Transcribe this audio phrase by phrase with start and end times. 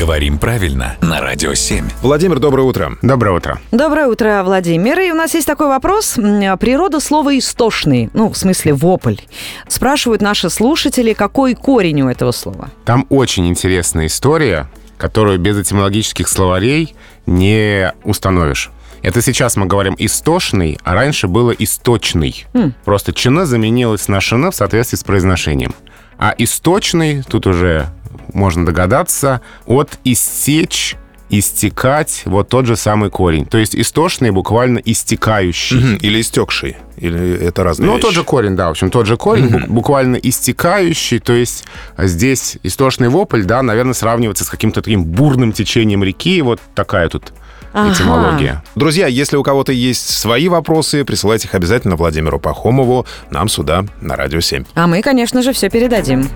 [0.00, 1.86] Говорим правильно на Радио 7.
[2.00, 2.96] Владимир, доброе утро.
[3.02, 3.60] Доброе утро.
[3.70, 4.98] Доброе утро, Владимир.
[4.98, 6.16] И у нас есть такой вопрос.
[6.16, 9.16] М, Природа слова «истошный», ну, в смысле «вопль».
[9.68, 12.70] Спрашивают наши слушатели, какой корень у этого слова?
[12.86, 16.94] Там очень интересная история, которую без этимологических словарей
[17.26, 18.70] не установишь.
[19.02, 22.46] Это сейчас мы говорим «истошный», а раньше было «источный».
[22.86, 25.74] Просто «чина» заменилась на «шина» в соответствии с произношением.
[26.18, 27.88] А «источный» тут уже
[28.34, 30.96] можно догадаться от «истечь»,
[31.32, 33.46] истекать, вот тот же самый корень.
[33.46, 35.76] То есть истошный буквально истекающий.
[35.78, 36.76] Мгм, Или истекший.
[36.96, 38.02] Или это разные Ну, вещи?
[38.06, 41.64] тот же корень, да, в общем, тот же корень, бу- буквально истекающий, то есть
[41.96, 47.32] здесь истошный вопль, да, наверное, сравнивается с каким-то таким бурным течением реки, вот такая тут
[47.72, 47.92] Ага.
[47.92, 48.64] этимология.
[48.74, 54.16] Друзья, если у кого-то есть свои вопросы, присылайте их обязательно Владимиру Пахомову нам сюда, на
[54.16, 54.64] Радио 7.
[54.74, 56.28] А мы, конечно же, все передадим.